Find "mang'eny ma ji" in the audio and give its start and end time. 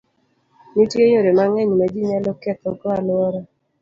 1.37-1.99